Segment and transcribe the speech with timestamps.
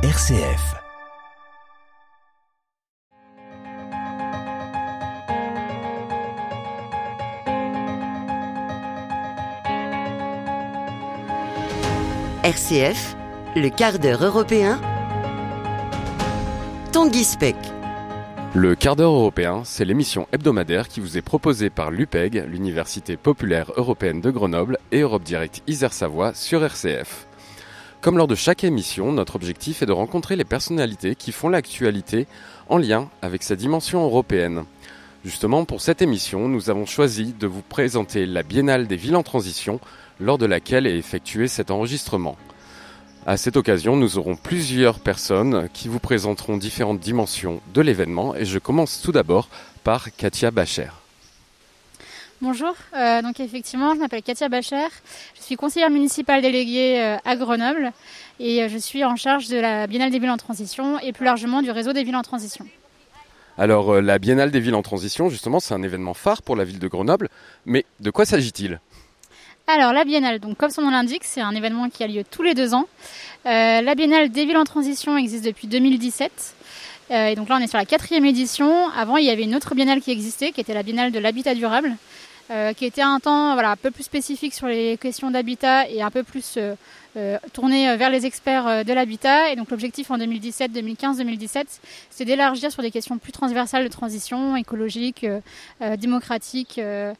[0.00, 0.76] RCF.
[12.44, 13.16] RCF,
[13.56, 14.80] le quart d'heure européen.
[16.92, 17.56] Tanguy Speck.
[18.54, 23.72] Le quart d'heure européen, c'est l'émission hebdomadaire qui vous est proposée par l'UPEG, l'Université populaire
[23.76, 27.27] européenne de Grenoble, et Europe Direct Isère-Savoie sur RCF.
[28.00, 32.28] Comme lors de chaque émission, notre objectif est de rencontrer les personnalités qui font l'actualité
[32.68, 34.62] en lien avec sa dimension européenne.
[35.24, 39.24] Justement, pour cette émission, nous avons choisi de vous présenter la Biennale des villes en
[39.24, 39.80] transition,
[40.20, 42.36] lors de laquelle est effectué cet enregistrement.
[43.26, 48.44] À cette occasion, nous aurons plusieurs personnes qui vous présenteront différentes dimensions de l'événement et
[48.44, 49.48] je commence tout d'abord
[49.82, 50.90] par Katia Bacher.
[52.40, 54.86] Bonjour, euh, donc effectivement, je m'appelle Katia Bacher,
[55.34, 57.90] je suis conseillère municipale déléguée euh, à Grenoble
[58.38, 61.24] et euh, je suis en charge de la Biennale des villes en transition et plus
[61.24, 62.64] largement du réseau des villes en transition.
[63.58, 66.78] Alors la Biennale des villes en transition, justement, c'est un événement phare pour la ville
[66.78, 67.28] de Grenoble,
[67.66, 68.78] mais de quoi s'agit-il?
[69.66, 72.44] Alors la Biennale, donc comme son nom l'indique, c'est un événement qui a lieu tous
[72.44, 72.86] les deux ans.
[73.44, 76.54] La Biennale des villes en transition existe depuis 2017.
[77.10, 78.88] Euh, et donc là, on est sur la quatrième édition.
[78.90, 81.54] Avant, il y avait une autre biennale qui existait, qui était la Biennale de l'habitat
[81.54, 81.96] durable,
[82.50, 86.02] euh, qui était un temps voilà, un peu plus spécifique sur les questions d'habitat et
[86.02, 86.74] un peu plus euh,
[87.16, 89.50] euh, tourné vers les experts euh, de l'habitat.
[89.50, 93.88] Et donc l'objectif en 2017, 2015, 2017, c'est d'élargir sur des questions plus transversales de
[93.88, 95.40] transition écologique, euh,
[95.82, 97.14] euh, démocratique, euh,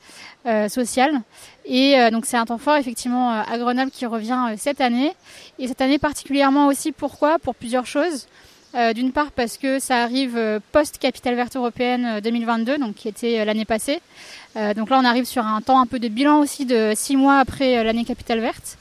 [0.47, 1.21] euh, sociale.
[1.65, 4.81] Et euh, donc c'est un temps fort effectivement euh, à Grenoble qui revient euh, cette
[4.81, 5.13] année.
[5.59, 7.39] Et cette année particulièrement aussi, pourquoi?
[7.39, 8.27] Pour plusieurs choses.
[8.75, 13.09] Euh, D'une part parce que ça arrive euh, post-Capitale verte européenne euh, 2022, donc qui
[13.09, 14.01] était euh, l'année passée.
[14.57, 17.17] Euh, donc là, on arrive sur un temps un peu de bilan aussi de six
[17.17, 18.77] mois après euh, l'année Capitale verte.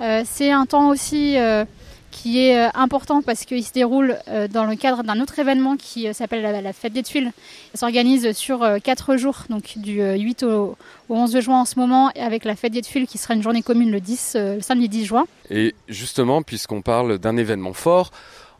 [0.00, 1.64] Euh, C'est un temps aussi euh,
[2.12, 5.76] qui est euh, important parce qu'il se déroule euh, dans le cadre d'un autre événement
[5.76, 7.32] qui euh, s'appelle la, Fête des Tuiles.
[7.74, 10.76] Ça s'organise sur euh, quatre jours, donc du euh, 8 au,
[11.08, 13.62] au 11 juin en ce moment, avec la Fête des Tuiles qui sera une journée
[13.62, 15.24] commune le 10, euh, le samedi 10 juin.
[15.50, 18.10] Et justement, puisqu'on parle d'un événement fort,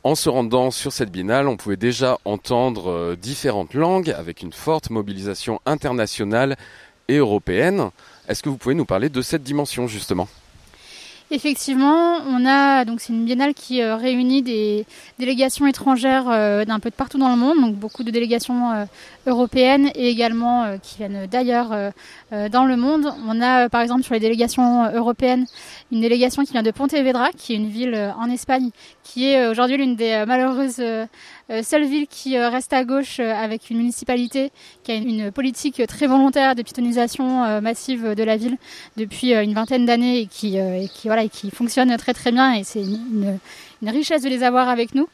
[0.05, 4.53] en se rendant sur cette biennale, on pouvait déjà entendre euh, différentes langues avec une
[4.53, 6.57] forte mobilisation internationale
[7.09, 7.91] et européenne.
[8.29, 10.29] Est-ce que vous pouvez nous parler de cette dimension justement?
[11.35, 14.85] Effectivement, on a donc c'est une biennale qui euh, réunit des
[15.19, 18.85] délégations étrangères euh, d'un peu de partout dans le monde, donc beaucoup de délégations euh,
[19.27, 21.71] européennes et également qui viennent d'ailleurs
[22.51, 23.15] dans le monde.
[23.27, 25.47] On a par exemple sur les délégations européennes
[25.91, 28.69] une délégation qui vient de Pontevedra, qui est une ville en Espagne,
[29.03, 30.83] qui est aujourd'hui l'une des malheureuses
[31.53, 34.51] euh, seules villes qui euh, reste à gauche euh, avec une municipalité
[34.85, 38.57] qui a une, politique très volontaire de piétonisation massive de la ville
[38.97, 40.59] depuis une vingtaine d'années et qui,
[41.53, 43.39] fonctionne très très bien et c'est une,
[43.83, 45.09] richesse de les avoir avec nous.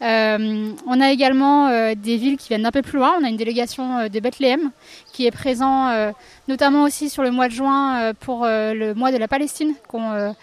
[0.00, 3.14] On a également des villes qui viennent d'un peu plus loin.
[3.20, 4.70] On a une délégation de Bethléem
[5.12, 6.12] qui est présent
[6.48, 10.34] notamment aussi sur le mois de juin pour le mois de la Palestine qu'on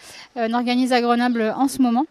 [0.53, 2.05] organise à Grenoble en ce moment.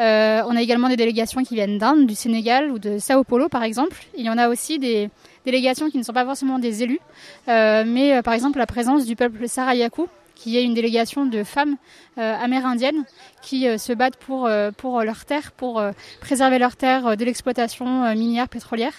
[0.00, 3.48] Euh, on a également des délégations qui viennent d'Inde, du Sénégal ou de Sao Paulo
[3.48, 3.96] par exemple.
[4.16, 5.10] Il y en a aussi des
[5.44, 7.00] délégations qui ne sont pas forcément des élus,
[7.48, 10.06] euh, mais euh, par exemple la présence du peuple Sarayaku,
[10.40, 11.76] qui est une délégation de femmes
[12.18, 13.04] euh, amérindiennes
[13.40, 15.82] qui euh, se battent pour, euh, pour leurs terres, pour
[16.20, 18.92] préserver leurs terres de l'exploitation minière pétrolière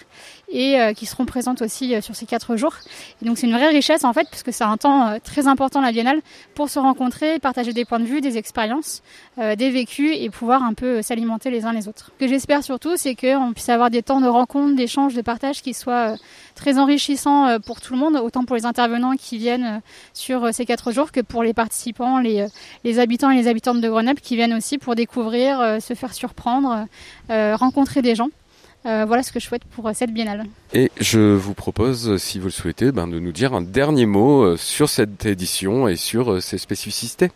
[0.49, 2.75] et qui seront présentes aussi sur ces quatre jours.
[3.21, 6.21] Donc c'est une vraie richesse en fait, puisque c'est un temps très important la biennale
[6.55, 9.01] pour se rencontrer, partager des points de vue, des expériences,
[9.37, 12.11] des vécus et pouvoir un peu s'alimenter les uns les autres.
[12.19, 15.61] Ce que j'espère surtout, c'est qu'on puisse avoir des temps de rencontre, d'échange, de partage
[15.61, 16.15] qui soient
[16.55, 19.81] très enrichissants pour tout le monde, autant pour les intervenants qui viennent
[20.13, 22.47] sur ces quatre jours que pour les participants, les, euh,
[22.83, 26.13] les habitants et les habitantes de Grenoble qui viennent aussi pour découvrir, euh, se faire
[26.13, 26.87] surprendre,
[27.29, 28.29] euh, rencontrer des gens.
[28.83, 30.43] Voilà ce que je souhaite pour cette biennale.
[30.73, 34.57] Et je vous propose, si vous le souhaitez, ben, de nous dire un dernier mot
[34.57, 37.29] sur cette édition et sur ses spécificités.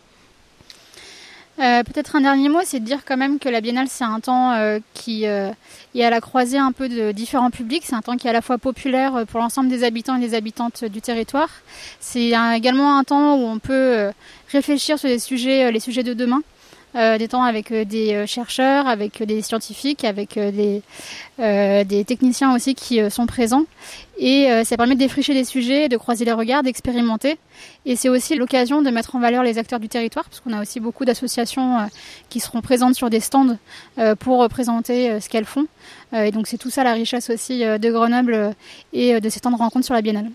[1.59, 4.19] Euh, Peut-être un dernier mot, c'est de dire quand même que la biennale, c'est un
[4.19, 5.51] temps euh, qui euh,
[5.93, 7.83] est à la croisée un peu de différents publics.
[7.85, 10.19] C'est un temps qui est à la fois populaire euh, pour l'ensemble des habitants et
[10.19, 11.49] des habitantes du territoire.
[12.01, 14.11] C'est également un temps où on peut euh,
[14.51, 16.41] réfléchir sur des sujets, euh, les sujets de demain.
[16.95, 20.81] Euh, des temps avec euh, des euh, chercheurs, avec des scientifiques, avec des,
[22.05, 23.65] techniciens aussi qui sont présents.
[24.17, 27.37] Et ça permet de défricher des sujets, de croiser les regards, d'expérimenter.
[27.85, 30.61] Et c'est aussi l'occasion de mettre en valeur les acteurs du territoire, parce qu'on a
[30.61, 31.89] aussi beaucoup d'associations
[32.29, 33.57] qui seront présentes sur des stands
[34.19, 35.65] pour présenter ce qu'elles font.
[36.13, 38.55] Et donc c'est tout ça la richesse aussi de Grenoble
[38.93, 40.31] et de ces temps de rencontre sur la Biennale.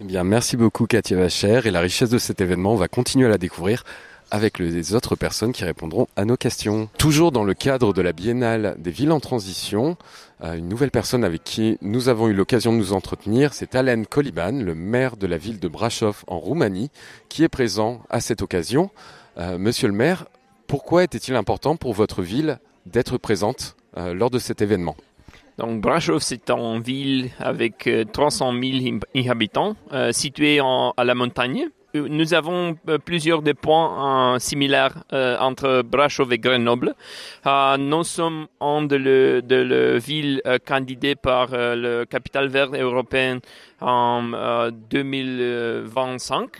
[0.00, 3.26] Eh bien, merci beaucoup Katia Vacher et la richesse de cet événement, on va continuer
[3.26, 3.84] à la découvrir
[4.30, 6.88] avec les autres personnes qui répondront à nos questions.
[6.98, 9.96] Toujours dans le cadre de la Biennale des villes en transition,
[10.42, 14.04] euh, une nouvelle personne avec qui nous avons eu l'occasion de nous entretenir, c'est Alain
[14.04, 16.90] Koliban, le maire de la ville de Brasov en Roumanie,
[17.28, 18.90] qui est présent à cette occasion.
[19.38, 20.26] Euh, monsieur le maire,
[20.66, 24.96] pourquoi était-il important pour votre ville d'être présente euh, lors de cet événement?
[25.58, 29.74] Donc Brasov, c'est une ville avec 300 000 habitants,
[30.10, 31.70] située à la montagne.
[32.08, 36.94] Nous avons plusieurs des points similaires entre Brasov et Grenoble.
[37.78, 43.40] nous sommes en de, la ville candidée par le capital vert européen
[43.80, 46.50] en 2025.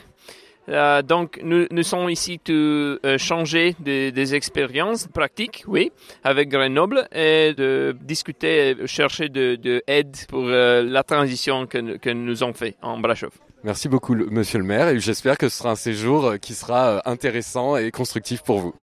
[0.69, 5.93] Euh, donc, nous, sommes ici pour euh, changer des, expériences pratiques, oui,
[6.25, 12.11] avec Grenoble et de discuter, chercher de, de aide pour euh, la transition que, que
[12.11, 13.31] nous avons fait en Brasov.
[13.65, 17.77] Merci beaucoup, monsieur le maire, et j'espère que ce sera un séjour qui sera intéressant
[17.77, 18.75] et constructif pour vous.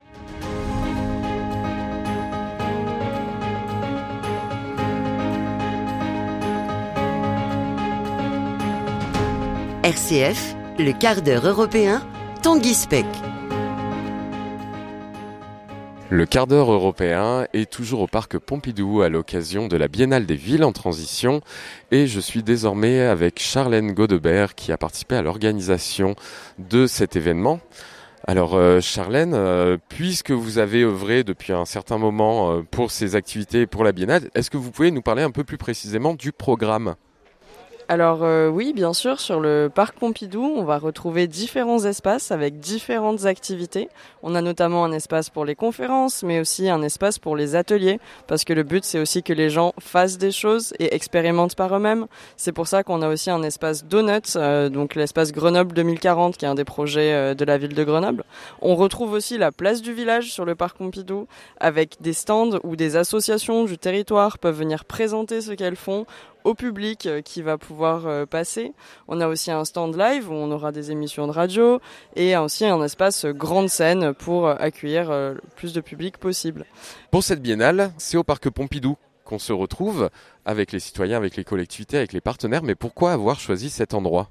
[9.83, 12.01] RCF le quart d'heure européen,
[12.41, 13.05] Tanguy Speck.
[16.13, 20.35] Le quart d'heure européen est toujours au parc Pompidou à l'occasion de la Biennale des
[20.35, 21.41] villes en transition
[21.89, 26.13] et je suis désormais avec Charlène Godebert qui a participé à l'organisation
[26.59, 27.61] de cet événement.
[28.27, 33.15] Alors euh, Charlène, euh, puisque vous avez œuvré depuis un certain moment euh, pour ces
[33.15, 36.31] activités pour la Biennale, est-ce que vous pouvez nous parler un peu plus précisément du
[36.31, 36.93] programme?
[37.93, 42.59] Alors euh, oui, bien sûr, sur le parc Pompidou, on va retrouver différents espaces avec
[42.59, 43.87] différentes activités.
[44.23, 47.99] On a notamment un espace pour les conférences, mais aussi un espace pour les ateliers,
[48.25, 51.75] parce que le but c'est aussi que les gens fassent des choses et expérimentent par
[51.75, 52.07] eux-mêmes.
[52.35, 56.45] C'est pour ça qu'on a aussi un espace Donuts, euh, donc l'espace Grenoble 2040, qui
[56.45, 58.23] est un des projets euh, de la ville de Grenoble.
[58.63, 61.27] On retrouve aussi la place du village sur le parc Pompidou,
[61.59, 66.07] avec des stands où des associations du territoire peuvent venir présenter ce qu'elles font
[66.43, 68.73] au public euh, qui va pouvoir euh, passer.
[69.07, 71.79] On a aussi un stand live où on aura des émissions de radio
[72.15, 76.65] et aussi un espace grande scène pour euh, accueillir le plus de public possible.
[77.11, 80.09] Pour cette biennale, c'est au parc Pompidou qu'on se retrouve
[80.45, 82.63] avec les citoyens, avec les collectivités, avec les partenaires.
[82.63, 84.29] Mais pourquoi avoir choisi cet endroit?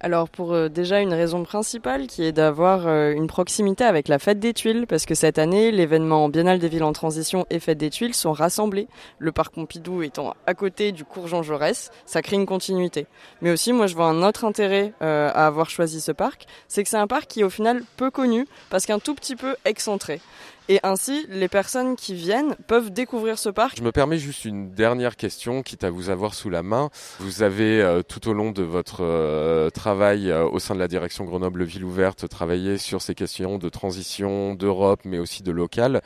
[0.00, 4.18] Alors pour euh, déjà une raison principale qui est d'avoir euh, une proximité avec la
[4.18, 7.78] fête des tuiles parce que cette année l'événement biennale des villes en transition et fête
[7.78, 8.88] des tuiles sont rassemblés.
[9.18, 13.06] Le parc Pompidou étant à côté du cours Jean Jaurès, ça crée une continuité.
[13.40, 16.82] Mais aussi moi je vois un autre intérêt euh, à avoir choisi ce parc, c'est
[16.82, 20.20] que c'est un parc qui au final peu connu parce qu'un tout petit peu excentré.
[20.68, 23.76] Et ainsi, les personnes qui viennent peuvent découvrir ce parc.
[23.76, 26.90] Je me permets juste une dernière question, quitte à vous avoir sous la main.
[27.20, 30.88] Vous avez, euh, tout au long de votre euh, travail euh, au sein de la
[30.88, 36.00] direction Grenoble Ville Ouverte, travaillé sur ces questions de transition, d'Europe, mais aussi de local.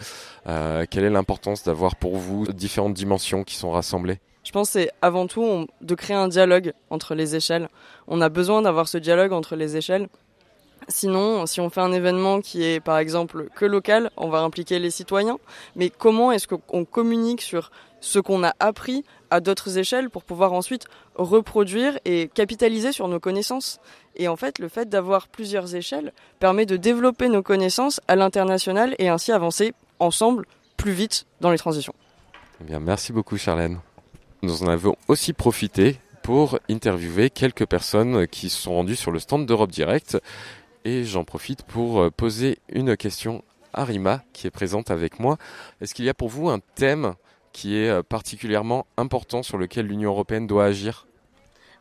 [0.45, 4.21] quelle est l'importance d'avoir pour vous différentes dimensions qui sont rassemblées?
[4.45, 7.69] Je pense c'est avant tout de créer un dialogue entre les échelles.
[8.09, 10.09] On a besoin d'avoir ce dialogue entre les échelles
[10.91, 14.79] Sinon, si on fait un événement qui est par exemple que local, on va impliquer
[14.79, 15.39] les citoyens.
[15.77, 17.71] Mais comment est-ce qu'on communique sur
[18.01, 23.21] ce qu'on a appris à d'autres échelles pour pouvoir ensuite reproduire et capitaliser sur nos
[23.21, 23.81] connaissances?
[24.17, 28.95] Et en fait, le fait d'avoir plusieurs échelles permet de développer nos connaissances à l'international
[28.99, 30.47] et ainsi avancer ensemble
[30.77, 31.95] plus vite dans les transitions.
[32.61, 33.79] Eh bien, merci beaucoup Charlène.
[34.43, 39.19] Nous en avons aussi profité pour interviewer quelques personnes qui se sont rendues sur le
[39.19, 40.19] stand d'Europe Direct
[40.85, 45.37] et j'en profite pour euh, poser une question à Rima qui est présente avec moi.
[45.81, 47.15] Est-ce qu'il y a pour vous un thème
[47.53, 51.07] qui est euh, particulièrement important sur lequel l'Union européenne doit agir?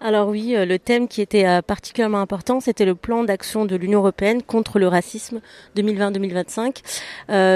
[0.01, 3.99] Alors oui, euh, le thème qui était particulièrement important, c'était le plan d'action de l'Union
[3.99, 5.41] européenne contre le racisme
[5.75, 6.77] 2020-2025.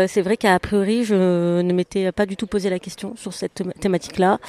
[0.08, 3.64] c'est vrai qu'à priori, je ne m'étais pas du tout posé la question sur cette
[3.80, 4.40] thématique-là.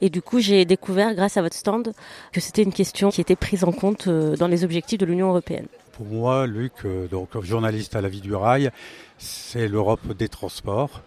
[0.00, 1.92] Et du coup, j'ai découvert, grâce à votre stand,
[2.32, 5.66] que c'était une question qui était prise en compte dans les objectifs de l'Union européenne.
[6.02, 7.06] Pour moi, Luc, euh,
[7.42, 8.72] journaliste à la vie du rail,
[9.18, 11.00] c'est l'Europe des transports.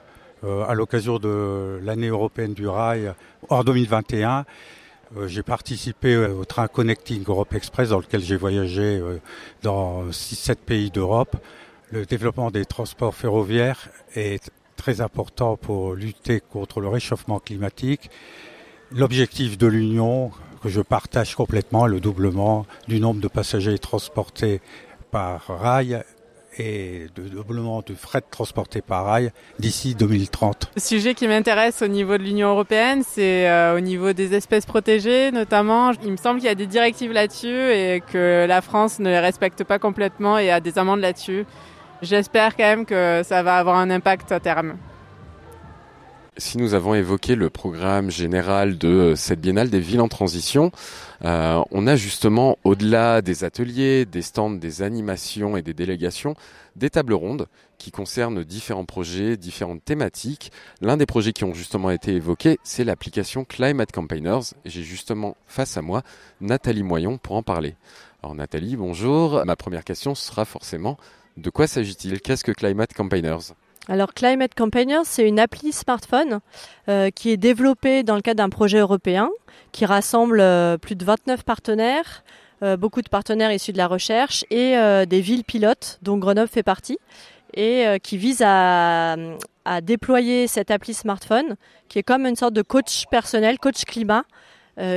[0.46, 3.14] Euh, à l'occasion de l'année européenne du rail
[3.50, 4.46] en 2021,
[5.18, 9.02] euh, j'ai participé au train Connecting Europe Express dans lequel j'ai voyagé
[9.64, 11.36] dans 6-7 pays d'Europe.
[11.92, 18.10] Le développement des transports ferroviaires est très important pour lutter contre le réchauffement climatique.
[18.92, 20.32] L'objectif de l'Union,
[20.66, 24.62] que je partage complètement, le doublement du nombre de passagers transportés
[25.12, 26.02] par rail
[26.58, 30.72] et de doublement du fret transporté par rail d'ici 2030.
[30.76, 34.66] Le sujet qui m'intéresse au niveau de l'Union européenne, c'est euh, au niveau des espèces
[34.66, 35.92] protégées notamment.
[36.04, 39.20] Il me semble qu'il y a des directives là-dessus et que la France ne les
[39.20, 41.46] respecte pas complètement et a des amendes là-dessus.
[42.02, 44.78] J'espère quand même que ça va avoir un impact à terme.
[46.38, 50.72] Si nous avons évoqué le programme général de cette biennale des villes en transition,
[51.24, 56.36] euh, on a justement, au-delà des ateliers, des stands, des animations et des délégations,
[56.76, 60.52] des tables rondes qui concernent différents projets, différentes thématiques.
[60.82, 64.54] L'un des projets qui ont justement été évoqués, c'est l'application Climate Campaigners.
[64.66, 66.02] J'ai justement face à moi
[66.42, 67.76] Nathalie Moyon pour en parler.
[68.22, 69.42] Alors Nathalie, bonjour.
[69.46, 70.98] Ma première question sera forcément
[71.38, 72.20] de quoi s'agit-il?
[72.20, 73.54] Qu'est-ce que Climate Campaigners?
[73.88, 76.40] Alors Climate Campaigners, c'est une appli smartphone
[76.90, 79.30] euh, qui est développée dans le cadre d'un projet européen
[79.72, 82.24] qui rassemble euh, plus de 29 partenaires,
[82.64, 84.76] euh, beaucoup de partenaires issus de la recherche et
[85.06, 86.98] des villes pilotes dont Grenoble fait partie
[87.54, 89.16] et qui vise à,
[89.66, 91.56] à, déployer cette appli smartphone
[91.88, 94.24] qui est comme une sorte de coach personnel, coach climat.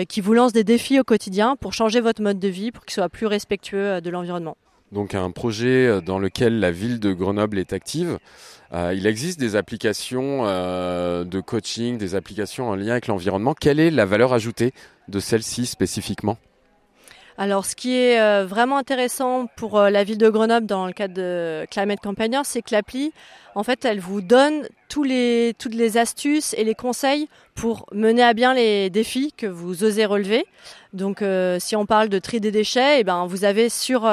[0.08, 2.94] qui vous lance des défis au quotidien pour changer votre mode de vie, pour qu'il
[2.94, 4.56] soit plus respectueux de l'environnement.
[4.92, 8.18] Donc un projet dans lequel la ville de Grenoble est active.
[8.74, 13.54] Euh, il existe des applications euh, de coaching, des applications en lien avec l'environnement.
[13.54, 14.72] Quelle est la valeur ajoutée
[15.08, 16.36] de celle-ci spécifiquement?
[17.40, 21.14] Alors, ce qui est euh, vraiment intéressant pour la ville de Grenoble dans le cadre
[21.14, 23.12] de Climate Companion, c'est que l'appli,
[23.54, 28.24] en fait, elle vous donne tous les, toutes les astuces et les conseils pour mener
[28.24, 30.46] à bien les défis que vous osez relever.
[30.92, 31.22] Donc,
[31.60, 34.10] si on parle de tri des déchets, eh ben, vous avez sur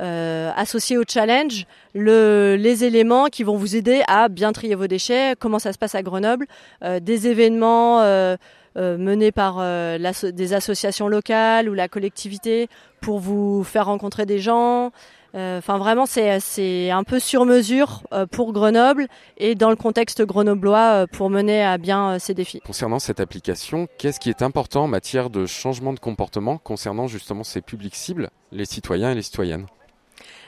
[0.00, 4.86] euh, associer au challenge le, les éléments qui vont vous aider à bien trier vos
[4.86, 6.46] déchets, comment ça se passe à Grenoble,
[6.82, 8.36] euh, des événements euh,
[8.76, 12.68] menés par des associations locales ou la collectivité
[13.02, 14.92] pour vous faire rencontrer des gens.
[15.34, 21.30] Enfin, vraiment, c'est un peu sur mesure pour Grenoble et dans le contexte grenoblois pour
[21.30, 22.60] mener à bien ces défis.
[22.60, 27.42] Concernant cette application, qu'est-ce qui est important en matière de changement de comportement concernant justement
[27.42, 29.66] ces publics cibles, les citoyens et les citoyennes?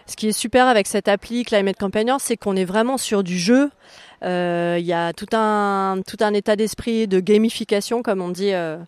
[0.07, 3.39] Ce qui est super avec cette appli Climate Companion, c'est qu'on est vraiment sur du
[3.39, 3.71] jeu.
[4.25, 8.53] Euh, il y a tout un, tout un état d'esprit de gamification, comme on dit,
[8.53, 8.79] euh,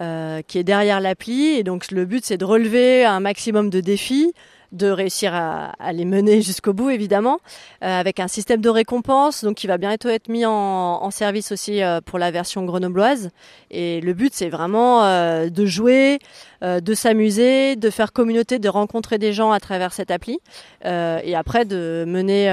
[0.00, 1.56] euh, qui est derrière l'appli.
[1.56, 4.32] Et donc le but, c'est de relever un maximum de défis
[4.74, 7.38] de réussir à, les mener jusqu'au bout, évidemment,
[7.82, 11.82] euh, avec un système de récompense, donc qui va bientôt être mis en, service aussi
[11.82, 13.30] euh, pour la version grenobloise.
[13.70, 16.18] Et le but, c'est vraiment euh, de jouer,
[16.62, 20.38] de s'amuser, de faire communauté, de rencontrer des gens à travers cette appli,
[20.82, 22.46] et après de mener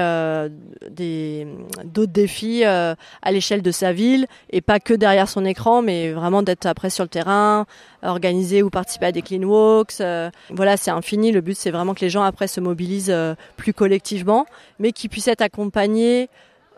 [0.90, 1.46] des
[1.84, 2.96] d'autres défis à
[3.30, 7.04] l'échelle de sa ville, et pas que derrière son écran, mais vraiment d'être après sur
[7.04, 7.64] le terrain,
[8.02, 10.02] organiser ou participer à des clean walks.
[10.50, 11.32] voilà, c'est infini.
[11.32, 14.46] Le but, c'est vraiment que les gens après se mobilisent euh, plus collectivement,
[14.78, 16.28] mais qui puissent être accompagnés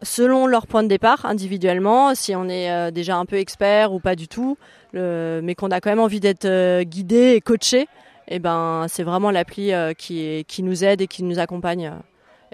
[0.03, 4.01] selon leur point de départ individuellement, si on est euh, déjà un peu expert ou
[4.01, 4.59] pas du tout,
[4.93, 7.89] mais qu'on a quand même envie d'être euh, guidé et coaché,
[8.29, 11.93] eh ben c'est vraiment l'appli qui nous aide et qui nous accompagne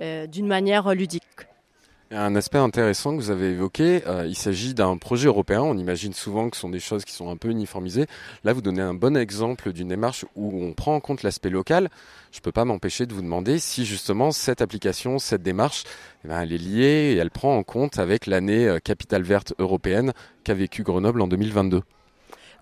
[0.00, 1.50] d'une manière ludique.
[2.12, 5.62] Un aspect intéressant que vous avez évoqué, euh, il s'agit d'un projet européen.
[5.62, 8.07] On imagine souvent que ce sont des choses qui sont un peu uniformisées.
[8.43, 11.88] Là, vous donnez un bon exemple d'une démarche où on prend en compte l'aspect local.
[12.33, 15.85] Je ne peux pas m'empêcher de vous demander si justement cette application, cette démarche,
[16.25, 19.55] eh ben, elle est liée et elle prend en compte avec l'année euh, capitale verte
[19.61, 20.12] européenne
[20.43, 21.83] qu'a vécu Grenoble en 2022.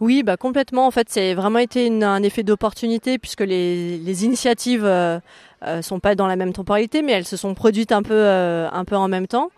[0.01, 0.87] Oui, bah complètement.
[0.87, 5.19] En fait, c'est vraiment été un effet d'opportunité puisque les, les initiatives euh,
[5.83, 8.85] sont pas dans la même temporalité, mais elles se sont produites un peu, euh, un
[8.85, 9.51] peu en même temps.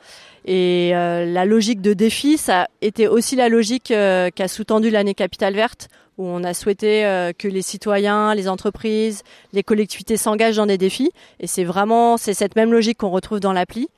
[0.46, 5.14] Et euh, la logique de défi, ça a été aussi la logique qu'a sous-tendu l'année
[5.14, 7.02] Capitale Verte, où on a souhaité
[7.38, 11.10] que les citoyens, les entreprises, les collectivités s'engagent dans des défis.
[11.40, 13.88] Et c'est vraiment c'est cette même logique qu'on retrouve dans l'appli.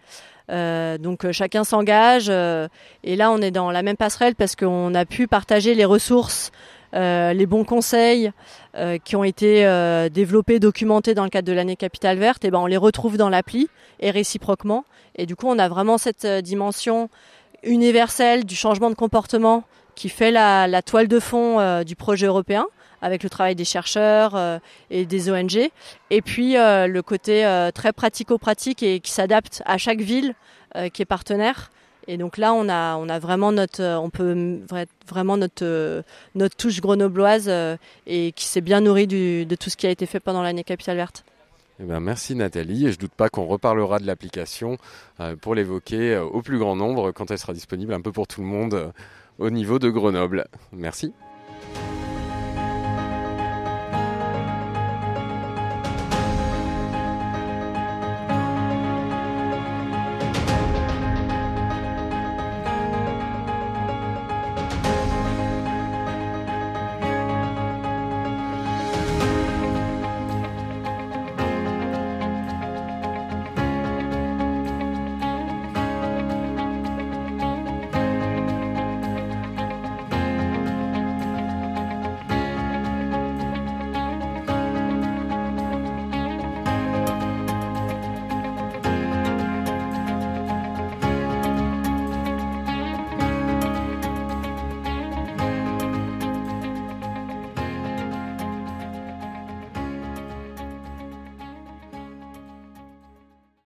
[0.50, 5.04] Euh, donc chacun s'engage et là on est dans la même passerelle parce qu'on a
[5.04, 6.50] pu partager les ressources
[6.94, 8.32] euh, les bons conseils
[8.74, 12.50] euh, qui ont été euh, développés, documentés dans le cadre de l'année Capitale Verte, et
[12.50, 13.68] ben on les retrouve dans l'appli
[14.00, 14.84] et réciproquement.
[15.14, 17.10] Et du coup, on a vraiment cette dimension
[17.62, 19.64] universelle du changement de comportement
[19.94, 22.66] qui fait la, toile de fond du projet européen
[23.02, 24.60] avec le travail des chercheurs
[24.90, 25.70] et des ONG,
[26.10, 30.34] et puis le côté très pratico-pratique et qui s'adapte à chaque ville
[30.94, 31.70] qui est partenaire.
[32.08, 34.60] Et donc là, on a, vraiment notre, euh, on peut
[35.08, 36.02] vraiment notre, euh,
[36.34, 40.06] notre touche grenobloise euh, et qui s'est bien nourrie de tout ce qui a été
[40.06, 41.24] fait pendant l'année Capitale Verte.
[41.80, 44.76] Eh ben, merci Nathalie et je doute pas qu'on reparlera de l'application
[45.40, 48.46] pour l'évoquer au plus grand nombre quand elle sera disponible un peu pour tout le
[48.46, 48.92] monde
[49.38, 50.46] au niveau de Grenoble.
[50.72, 51.12] Merci.